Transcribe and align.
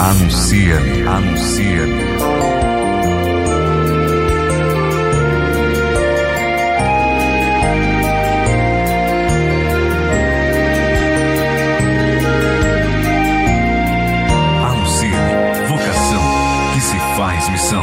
Anuncia-me, 0.00 1.02
anuncia-me. 1.02 2.02
Anuncia-me, 14.64 15.66
vocação 15.66 16.22
que 16.72 16.80
se 16.80 16.96
faz 17.16 17.48
missão. 17.48 17.82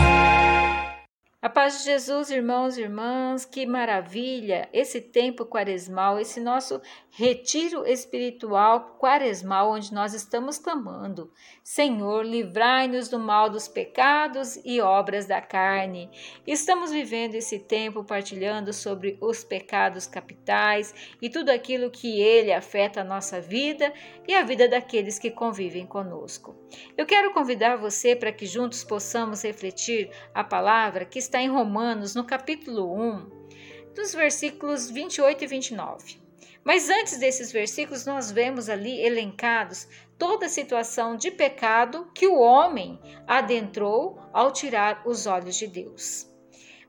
A 1.42 1.50
paz 1.50 1.78
de 1.80 1.84
Jesus, 1.84 2.32
irmãos 2.32 2.76
e 2.76 2.82
irmãs, 2.82 3.46
que 3.46 3.68
maravilha 3.68 4.68
esse 4.74 5.00
tempo 5.00 5.46
quaresmal, 5.46 6.18
esse 6.20 6.40
nosso 6.40 6.82
retiro 7.18 7.88
espiritual 7.88 8.98
quaresmal, 9.00 9.72
onde 9.72 9.94
nós 9.94 10.14
estamos 10.14 10.58
clamando: 10.58 11.32
Senhor, 11.64 12.26
livrai-nos 12.26 13.08
do 13.08 13.18
mal 13.18 13.50
dos 13.50 13.70
pecados 13.70 14.60
e 14.66 14.82
obras 14.82 15.26
da 15.26 15.40
carne. 15.40 16.10
Estamos 16.46 16.92
vivendo 16.92 17.36
esse 17.36 17.58
tempo 17.58 18.04
partilhando 18.04 18.74
sobre 18.74 19.18
os 19.22 19.46
pecados 19.46 20.06
capitais 20.06 20.94
e 21.22 21.30
tudo 21.30 21.52
aquilo 21.52 21.90
que 21.90 22.20
ele 22.20 22.52
afeta 22.52 23.00
a 23.00 23.06
nossa 23.06 23.40
vida 23.40 23.94
e 24.28 24.34
a 24.34 24.44
vida 24.44 24.68
daqueles 24.68 25.18
que 25.18 25.32
convivem 25.32 25.86
conosco. 25.86 26.54
Eu 26.98 27.06
quero 27.06 27.34
convidar 27.34 27.78
você 27.78 28.14
para 28.14 28.34
que 28.34 28.46
juntos 28.46 28.84
possamos 28.84 29.42
refletir 29.42 30.10
a 30.34 30.44
palavra 30.44 31.06
que 31.06 31.20
está 31.20 31.42
em 31.42 31.48
Romanos, 31.48 32.14
no 32.14 32.26
capítulo 32.26 32.94
1, 32.94 33.94
dos 33.96 34.14
versículos 34.14 34.90
28 34.90 35.46
e 35.46 35.48
29. 35.48 36.25
Mas 36.66 36.90
antes 36.90 37.20
desses 37.20 37.52
versículos, 37.52 38.08
nós 38.08 38.32
vemos 38.32 38.70
ali 38.70 39.00
elencados 39.06 39.88
toda 40.18 40.48
a 40.48 40.50
situação 40.50 41.16
de 41.16 41.30
pecado 41.30 42.10
que 42.12 42.26
o 42.26 42.40
homem 42.40 43.00
adentrou 43.28 44.20
ao 44.34 44.52
tirar 44.52 45.04
os 45.06 45.28
olhos 45.28 45.56
de 45.58 45.68
Deus. 45.68 46.28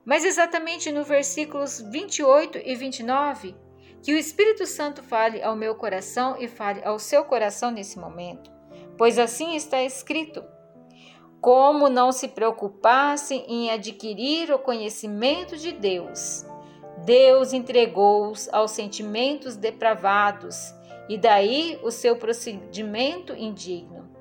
Mas 0.03 0.25
exatamente 0.25 0.91
no 0.91 1.03
versículos 1.03 1.79
28 1.79 2.57
e 2.65 2.73
29, 2.73 3.55
que 4.01 4.13
o 4.13 4.17
Espírito 4.17 4.65
Santo 4.65 5.03
fale 5.03 5.43
ao 5.43 5.55
meu 5.55 5.75
coração 5.75 6.35
e 6.39 6.47
fale 6.47 6.83
ao 6.83 6.97
seu 6.97 7.23
coração 7.23 7.69
nesse 7.69 7.99
momento, 7.99 8.49
pois 8.97 9.19
assim 9.19 9.55
está 9.55 9.83
escrito: 9.83 10.43
como 11.39 11.87
não 11.87 12.11
se 12.11 12.29
preocupasse 12.29 13.35
em 13.47 13.69
adquirir 13.69 14.51
o 14.51 14.57
conhecimento 14.57 15.55
de 15.55 15.71
Deus. 15.71 16.46
Deus 17.07 17.53
entregou-os 17.53 18.49
aos 18.51 18.71
sentimentos 18.71 19.55
depravados, 19.55 20.75
e 21.07 21.17
daí 21.17 21.79
o 21.81 21.89
seu 21.89 22.17
procedimento 22.17 23.33
indigno. 23.33 24.11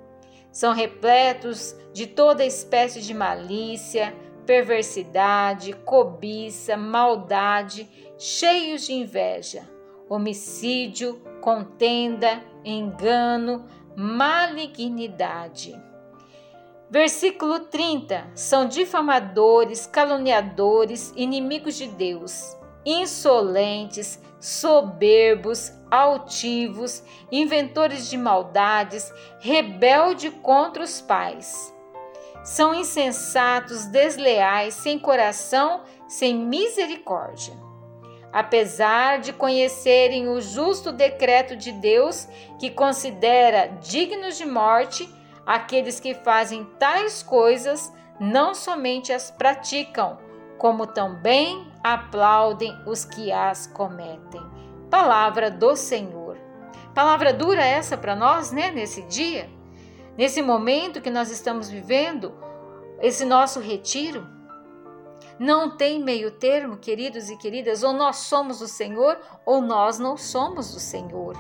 São 0.53 0.73
repletos 0.73 1.75
de 1.93 2.07
toda 2.07 2.45
espécie 2.45 3.01
de 3.01 3.13
malícia, 3.13 4.15
perversidade, 4.47 5.73
cobiça, 5.73 6.77
maldade, 6.77 7.91
cheios 8.17 8.87
de 8.87 8.93
inveja, 8.93 9.69
homicídio, 10.09 11.21
contenda, 11.41 12.41
engano, 12.65 13.67
malignidade. 13.97 15.75
Versículo 16.89 17.59
30: 17.59 18.31
São 18.37 18.69
difamadores, 18.69 19.89
caluniadores, 19.89 21.13
inimigos 21.17 21.75
de 21.75 21.89
Deus, 21.89 22.57
insolentes, 22.87 24.19
soberbos, 24.41 25.73
altivos, 25.91 27.03
inventores 27.31 28.09
de 28.09 28.17
maldades, 28.17 29.13
rebelde 29.41 30.31
contra 30.31 30.83
os 30.83 31.01
pais. 31.01 31.75
São 32.45 32.73
insensatos, 32.73 33.87
desleais, 33.87 34.73
sem 34.73 34.99
coração, 34.99 35.83
sem 36.07 36.35
misericórdia. 36.35 37.53
Apesar 38.33 39.19
de 39.19 39.33
conhecerem 39.33 40.29
o 40.29 40.41
justo 40.41 40.93
decreto 40.93 41.57
de 41.57 41.73
Deus, 41.73 42.29
que 42.59 42.71
considera 42.71 43.67
dignos 43.83 44.39
de 44.39 44.47
morte 44.47 45.09
Aqueles 45.47 46.01
que 46.01 46.13
fazem 46.13 46.65
tais 46.77 47.23
coisas 47.23 47.93
não 48.19 48.53
somente 48.53 49.13
as 49.13 49.31
praticam, 49.31 50.19
como 50.59 50.87
também 50.87 51.71
aplaudem 51.83 52.77
os 52.87 53.05
que 53.05 53.31
as 53.33 53.67
cometem. 53.67 54.43
Palavra 54.91 55.51
do 55.51 55.77
Senhor. 55.77 56.39
Palavra 56.95 57.33
dura 57.33 57.65
essa 57.65 57.97
para 57.97 58.17
nós, 58.17 58.51
né, 58.51 58.71
nesse 58.71 59.03
dia, 59.03 59.51
nesse 60.17 60.41
momento 60.41 61.01
que 61.01 61.11
nós 61.11 61.31
estamos 61.31 61.69
vivendo, 61.69 62.33
esse 63.01 63.25
nosso 63.25 63.61
retiro. 63.61 64.27
Não 65.39 65.77
tem 65.77 66.03
meio 66.03 66.31
termo, 66.31 66.79
queridos 66.79 67.29
e 67.29 67.37
queridas, 67.37 67.83
ou 67.83 67.93
nós 67.93 68.17
somos 68.17 68.61
do 68.61 68.67
Senhor 68.67 69.19
ou 69.45 69.61
nós 69.61 69.99
não 69.99 70.17
somos 70.17 70.73
do 70.73 70.81
Senhor. 70.81 71.37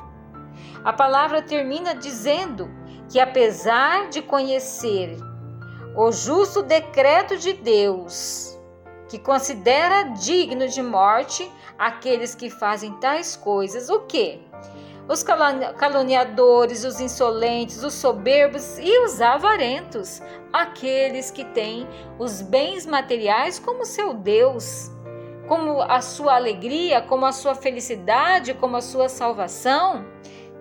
A 0.85 0.93
palavra 0.93 1.41
termina 1.41 1.95
dizendo 1.95 2.71
que, 3.11 3.19
apesar 3.19 4.09
de 4.11 4.21
conhecer 4.21 5.17
o 5.97 6.13
justo 6.13 6.63
decreto 6.63 7.39
de 7.39 7.55
Deus, 7.55 8.56
que 9.09 9.19
considera 9.19 10.03
digno 10.15 10.69
de 10.69 10.83
morte 10.83 11.51
aqueles 11.79 12.35
que 12.35 12.51
fazem 12.51 12.93
tais 12.95 13.37
coisas, 13.37 13.89
o 13.89 14.01
que? 14.01 14.41
Os 15.09 15.23
caluniadores, 15.23 16.85
os 16.85 17.01
insolentes, 17.01 17.85
os 17.85 17.95
soberbos 17.95 18.77
e 18.81 19.05
os 19.05 19.21
avarentos, 19.21 20.21
aqueles 20.53 21.31
que 21.31 21.45
têm 21.45 21.87
os 22.19 22.43
bens 22.43 22.85
materiais 22.85 23.61
como 23.61 23.87
seu 23.87 24.15
Deus, 24.15 24.91
como 25.47 25.81
a 25.81 26.01
sua 26.01 26.35
alegria, 26.35 27.01
como 27.01 27.25
a 27.25 27.31
sua 27.31 27.55
felicidade, 27.55 28.55
como 28.55 28.77
a 28.77 28.81
sua 28.83 29.09
salvação. 29.09 30.05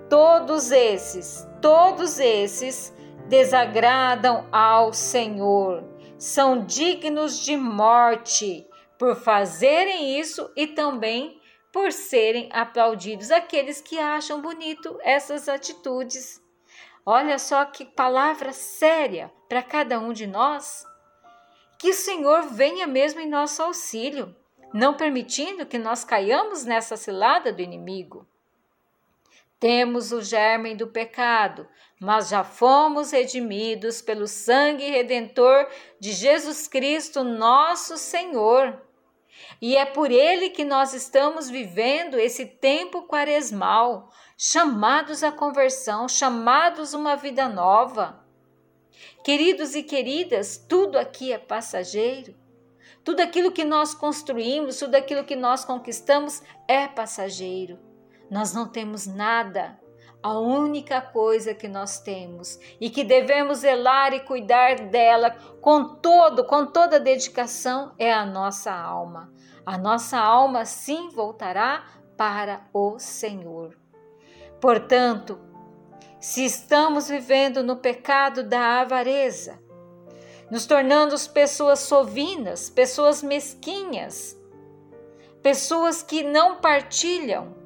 Todos 0.07 0.71
esses, 0.71 1.47
todos 1.59 2.19
esses 2.19 2.93
desagradam 3.27 4.45
ao 4.51 4.93
Senhor, 4.93 5.83
são 6.17 6.65
dignos 6.65 7.39
de 7.39 7.57
morte 7.57 8.67
por 8.97 9.15
fazerem 9.15 10.19
isso 10.19 10.51
e 10.55 10.67
também 10.67 11.39
por 11.71 11.91
serem 11.91 12.49
aplaudidos 12.53 13.31
aqueles 13.31 13.81
que 13.81 13.99
acham 13.99 14.41
bonito 14.41 14.97
essas 15.03 15.49
atitudes. 15.49 16.41
Olha 17.05 17.37
só 17.37 17.65
que 17.65 17.83
palavra 17.83 18.53
séria 18.53 19.31
para 19.49 19.61
cada 19.61 19.99
um 19.99 20.13
de 20.13 20.25
nós. 20.25 20.85
Que 21.77 21.89
o 21.89 21.93
Senhor 21.93 22.43
venha 22.43 22.87
mesmo 22.87 23.19
em 23.19 23.29
nosso 23.29 23.61
auxílio, 23.61 24.33
não 24.73 24.93
permitindo 24.93 25.65
que 25.65 25.77
nós 25.77 26.03
caiamos 26.03 26.63
nessa 26.63 26.95
cilada 26.95 27.51
do 27.51 27.61
inimigo. 27.61 28.25
Temos 29.67 30.11
o 30.11 30.21
germe 30.21 30.75
do 30.75 30.85
pecado, 30.85 31.67
mas 31.99 32.29
já 32.29 32.43
fomos 32.43 33.09
redimidos 33.09 33.99
pelo 33.99 34.27
sangue 34.27 34.91
redentor 34.91 35.67
de 35.99 36.11
Jesus 36.11 36.67
Cristo, 36.67 37.23
nosso 37.23 37.97
Senhor. 37.97 38.79
E 39.59 39.75
é 39.75 39.83
por 39.83 40.11
ele 40.11 40.51
que 40.51 40.63
nós 40.63 40.93
estamos 40.93 41.49
vivendo 41.49 42.19
esse 42.19 42.45
tempo 42.45 43.07
quaresmal, 43.07 44.11
chamados 44.37 45.23
à 45.23 45.31
conversão, 45.31 46.07
chamados 46.07 46.93
uma 46.93 47.15
vida 47.15 47.49
nova. 47.49 48.23
Queridos 49.23 49.73
e 49.73 49.81
queridas, 49.81 50.63
tudo 50.69 50.95
aqui 50.95 51.33
é 51.33 51.39
passageiro. 51.39 52.35
Tudo 53.03 53.21
aquilo 53.21 53.51
que 53.51 53.63
nós 53.63 53.95
construímos, 53.95 54.77
tudo 54.77 54.93
aquilo 54.93 55.23
que 55.23 55.35
nós 55.35 55.65
conquistamos 55.65 56.43
é 56.67 56.87
passageiro. 56.87 57.84
Nós 58.29 58.53
não 58.53 58.67
temos 58.67 59.05
nada. 59.05 59.79
A 60.21 60.39
única 60.39 61.01
coisa 61.01 61.53
que 61.53 61.67
nós 61.67 61.99
temos 61.99 62.59
e 62.81 62.89
que 62.89 63.03
devemos 63.03 63.59
zelar 63.59 64.11
e 64.11 64.21
cuidar 64.21 64.75
dela 64.87 65.35
com 65.61 65.95
todo, 65.95 66.43
com 66.45 66.65
toda 66.65 66.99
dedicação 66.99 67.93
é 67.99 68.11
a 68.11 68.25
nossa 68.25 68.73
alma. 68.73 69.31
A 69.63 69.77
nossa 69.77 70.17
alma 70.17 70.65
sim 70.65 71.09
voltará 71.09 71.85
para 72.17 72.67
o 72.73 72.97
Senhor. 72.97 73.77
Portanto, 74.59 75.39
se 76.19 76.43
estamos 76.43 77.07
vivendo 77.07 77.61
no 77.61 77.75
pecado 77.75 78.41
da 78.41 78.81
avareza, 78.81 79.59
nos 80.49 80.65
tornando 80.65 81.15
pessoas 81.29 81.81
sovinas, 81.81 82.67
pessoas 82.67 83.21
mesquinhas, 83.21 84.35
pessoas 85.43 86.01
que 86.01 86.23
não 86.23 86.59
partilham 86.59 87.64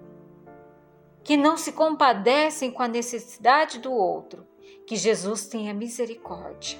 que 1.29 1.37
não 1.37 1.57
se 1.57 1.73
compadecem 1.73 2.71
com 2.71 2.81
a 2.81 2.87
necessidade 2.87 3.77
do 3.77 3.93
outro, 3.93 4.47
que 4.87 4.95
Jesus 4.95 5.45
tenha 5.45 5.75
misericórdia. 5.75 6.79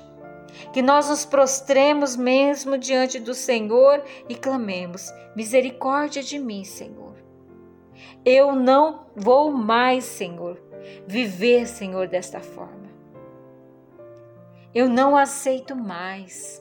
Que 0.74 0.82
nós 0.82 1.08
nos 1.08 1.24
prostremos 1.24 2.16
mesmo 2.16 2.76
diante 2.76 3.20
do 3.20 3.36
Senhor 3.36 4.04
e 4.28 4.34
clamemos: 4.34 5.14
misericórdia 5.36 6.24
de 6.24 6.40
mim, 6.40 6.64
Senhor. 6.64 7.14
Eu 8.26 8.56
não 8.56 9.06
vou 9.16 9.52
mais, 9.52 10.06
Senhor, 10.06 10.60
viver, 11.06 11.68
Senhor, 11.68 12.08
desta 12.08 12.40
forma. 12.40 12.90
Eu 14.74 14.90
não 14.90 15.16
aceito 15.16 15.76
mais. 15.76 16.60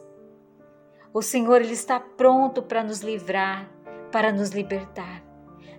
O 1.11 1.23
Senhor 1.23 1.62
ele 1.62 1.73
está 1.73 1.99
pronto 1.99 2.61
para 2.62 2.85
nos 2.85 3.00
livrar, 3.00 3.67
para 4.12 4.31
nos 4.31 4.50
libertar, 4.50 5.23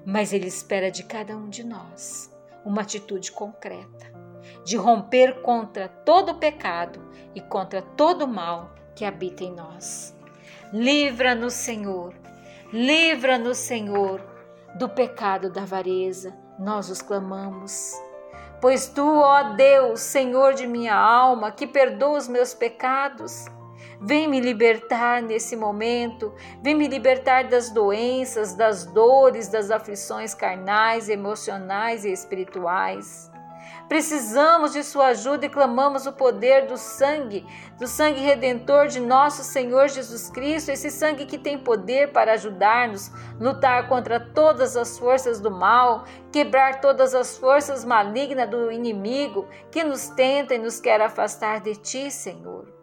mas 0.09 0.33
ele 0.33 0.47
espera 0.47 0.89
de 0.89 1.03
cada 1.03 1.37
um 1.37 1.49
de 1.49 1.63
nós 1.63 2.35
uma 2.65 2.81
atitude 2.81 3.31
concreta, 3.31 4.11
de 4.65 4.75
romper 4.75 5.41
contra 5.43 5.87
todo 5.87 6.31
o 6.31 6.35
pecado 6.39 6.99
e 7.35 7.39
contra 7.39 7.81
todo 7.81 8.23
o 8.23 8.27
mal 8.27 8.73
que 8.95 9.05
habita 9.05 9.43
em 9.43 9.53
nós. 9.53 10.17
Livra-nos, 10.73 11.53
Senhor, 11.53 12.13
livra-nos, 12.73 13.59
Senhor, 13.59 14.19
do 14.75 14.89
pecado 14.89 15.51
da 15.51 15.61
avareza, 15.61 16.35
nós 16.57 16.89
os 16.89 17.03
clamamos. 17.03 17.93
Pois 18.59 18.87
tu, 18.87 19.05
ó 19.05 19.53
Deus, 19.53 20.01
Senhor 20.01 20.55
de 20.55 20.65
minha 20.65 20.95
alma, 20.95 21.51
que 21.51 21.67
perdoa 21.67 22.17
os 22.17 22.27
meus 22.27 22.53
pecados, 22.53 23.45
vem 24.01 24.27
me 24.27 24.39
libertar 24.39 25.21
nesse 25.21 25.55
momento, 25.55 26.33
vem 26.61 26.75
me 26.75 26.87
libertar 26.87 27.45
das 27.45 27.69
doenças, 27.69 28.55
das 28.55 28.85
dores, 28.85 29.47
das 29.47 29.69
aflições 29.69 30.33
carnais, 30.33 31.09
emocionais 31.09 32.05
e 32.05 32.11
espirituais. 32.11 33.29
Precisamos 33.89 34.73
de 34.73 34.83
Sua 34.83 35.07
ajuda 35.07 35.47
e 35.47 35.49
clamamos 35.49 36.05
o 36.05 36.13
poder 36.13 36.67
do 36.67 36.77
sangue, 36.77 37.43
do 37.79 37.87
sangue 37.87 38.21
redentor 38.21 38.87
de 38.87 38.99
nosso 38.99 39.43
Senhor 39.43 39.89
Jesus 39.89 40.29
Cristo, 40.29 40.69
esse 40.69 40.91
sangue 40.91 41.25
que 41.25 41.39
tem 41.39 41.57
poder 41.57 42.11
para 42.11 42.33
ajudar-nos, 42.33 43.11
lutar 43.39 43.89
contra 43.89 44.19
todas 44.19 44.77
as 44.77 44.99
forças 44.99 45.41
do 45.41 45.49
mal, 45.49 46.05
quebrar 46.31 46.81
todas 46.81 47.15
as 47.15 47.35
forças 47.35 47.83
malignas 47.83 48.47
do 48.47 48.71
inimigo 48.71 49.47
que 49.71 49.83
nos 49.83 50.07
tenta 50.09 50.53
e 50.53 50.59
nos 50.59 50.79
quer 50.79 51.01
afastar 51.01 51.59
de 51.59 51.75
Ti, 51.75 52.11
Senhor. 52.11 52.78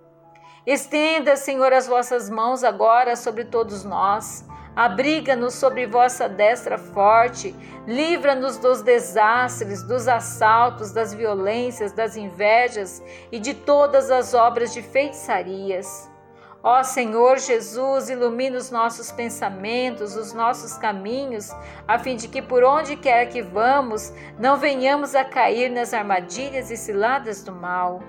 Estenda, 0.66 1.36
Senhor, 1.36 1.72
as 1.72 1.86
vossas 1.86 2.28
mãos 2.28 2.64
agora 2.64 3.14
sobre 3.14 3.44
todos 3.44 3.84
nós. 3.84 4.44
Abriga-nos 4.74 5.54
sobre 5.54 5.86
vossa 5.86 6.28
destra 6.28 6.76
forte, 6.76 7.54
livra-nos 7.86 8.58
dos 8.58 8.82
desastres, 8.82 9.84
dos 9.84 10.08
assaltos, 10.08 10.90
das 10.90 11.14
violências, 11.14 11.92
das 11.92 12.16
invejas 12.16 13.00
e 13.30 13.38
de 13.38 13.54
todas 13.54 14.10
as 14.10 14.34
obras 14.34 14.74
de 14.74 14.82
feitiçarias. 14.82 16.10
Ó 16.64 16.82
Senhor 16.82 17.38
Jesus, 17.38 18.10
ilumina 18.10 18.58
os 18.58 18.72
nossos 18.72 19.12
pensamentos, 19.12 20.16
os 20.16 20.32
nossos 20.32 20.76
caminhos, 20.76 21.52
a 21.86 21.96
fim 21.96 22.16
de 22.16 22.26
que 22.26 22.42
por 22.42 22.64
onde 22.64 22.96
quer 22.96 23.26
que 23.26 23.40
vamos, 23.40 24.12
não 24.36 24.56
venhamos 24.56 25.14
a 25.14 25.24
cair 25.24 25.70
nas 25.70 25.94
armadilhas 25.94 26.72
e 26.72 26.76
ciladas 26.76 27.44
do 27.44 27.52
mal. 27.52 28.00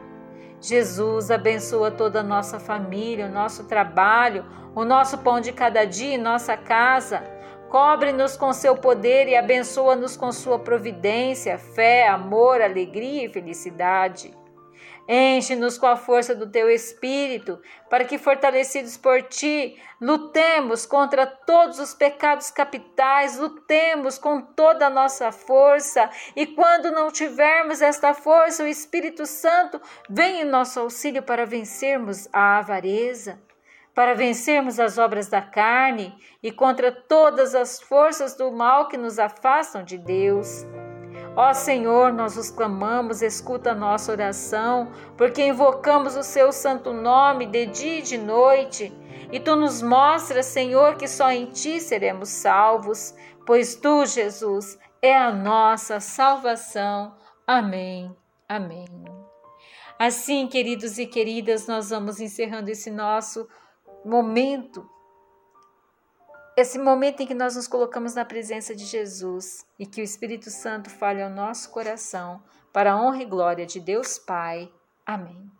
Jesus 0.59 1.31
abençoa 1.31 1.92
toda 1.92 2.21
a 2.21 2.24
nossa 2.24 2.59
família, 2.59 3.25
o 3.27 3.31
nosso 3.31 3.65
trabalho, 3.65 4.45
o 4.75 4.83
nosso 4.83 5.18
pão 5.19 5.39
de 5.39 5.51
cada 5.51 5.86
dia 5.86 6.15
em 6.15 6.18
nossa 6.18 6.56
casa. 6.56 7.24
Cobre-nos 7.69 8.38
com 8.38 8.54
seu 8.54 8.77
poder 8.77 9.27
e 9.27 9.36
abençoa-nos 9.36 10.15
com 10.15 10.31
sua 10.31 10.59
providência, 10.59 11.57
fé, 11.57 12.07
amor, 12.07 12.62
alegria 12.62 13.25
e 13.25 13.30
felicidade. 13.30 14.37
Enche-nos 15.07 15.77
com 15.77 15.86
a 15.88 15.95
força 15.95 16.36
do 16.36 16.50
teu 16.50 16.69
espírito, 16.69 17.62
para 17.89 18.04
que, 18.04 18.18
fortalecidos 18.18 18.98
por 18.98 19.24
ti, 19.24 19.81
lutemos 20.01 20.86
contra 20.86 21.25
todos 21.25 21.80
os 21.80 21.94
pecados 21.94 22.51
capitais, 22.51 23.38
lutemos 23.38 24.18
com 24.18 24.42
toda 24.42 24.88
a 24.88 24.89
nossa 24.89 25.31
força, 25.31 26.09
e 26.36 26.45
quando 26.45 26.92
não 26.92 27.09
tivermos 27.09 27.81
esta 27.81 28.13
força, 28.13 28.63
o 28.63 28.68
Espírito 28.68 29.25
Santo 29.25 29.81
vem 30.09 30.42
em 30.42 30.45
nosso 30.45 30.80
auxílio 30.80 31.24
para 31.24 31.45
vencermos 31.45 32.27
a 32.33 32.57
avareza, 32.57 33.39
para 33.95 34.13
vencermos 34.13 34.80
as 34.80 34.98
obras 34.98 35.27
da 35.27 35.42
carne 35.42 36.15
e 36.44 36.51
contra 36.51 36.92
todas 36.92 37.56
as 37.56 37.81
forças 37.81 38.36
do 38.36 38.51
mal 38.51 38.88
que 38.88 38.98
nos 38.98 39.18
afastam 39.18 39.83
de 39.83 39.98
Deus. 39.98 40.65
Ó 41.39 41.54
Senhor, 41.54 42.12
nós 42.12 42.36
os 42.36 42.50
clamamos, 42.50 43.22
escuta 43.22 43.69
a 43.69 43.75
nossa 43.75 44.12
oração, 44.12 44.92
porque 45.16 45.45
invocamos 45.45 46.16
o 46.16 46.24
seu 46.24 46.51
santo 46.51 46.92
nome 46.92 47.45
de 47.45 47.68
dia 47.68 48.00
e 48.00 48.01
de 48.01 48.18
noite. 48.18 48.92
E 49.31 49.39
tu 49.39 49.56
nos 49.56 49.80
mostras, 49.84 50.48
Senhor, 50.48 50.95
que 50.95 51.07
só 51.07 51.30
em 51.30 51.45
ti 51.45 51.80
seremos 51.80 52.30
salvos, 52.30 53.13
pois 53.45 53.75
tu, 53.75 54.04
Jesus, 54.07 54.80
é 55.00 55.16
a 55.16 55.31
nossa 55.31 56.00
salvação. 56.00 57.16
Amém. 57.45 58.12
Amém. 58.50 58.88
Assim, 60.00 60.48
queridos 60.48 60.98
e 60.98 61.06
queridas, 61.06 61.68
nós 61.68 61.92
vamos 61.92 62.19
encerrando 62.19 62.72
esse 62.72 62.90
nosso 62.90 63.48
momento 64.04 64.90
esse 66.57 66.80
momento 66.80 67.21
em 67.21 67.27
que 67.27 67.36
nós 67.36 67.56
nos 67.56 67.68
colocamos 67.68 68.15
na 68.15 68.25
presença 68.25 68.75
de 68.75 68.83
Jesus 68.83 69.63
e 69.77 69.86
que 69.86 70.01
o 70.01 70.04
Espírito 70.04 70.50
Santo 70.50 70.89
fale 70.89 71.21
ao 71.21 71.30
nosso 71.30 71.69
coração, 71.69 72.42
para 72.74 72.94
a 72.94 73.00
honra 73.00 73.21
e 73.21 73.25
glória 73.25 73.63
de 73.63 73.80
Deus 73.80 74.18
Pai. 74.18 74.68
Amém. 75.06 75.56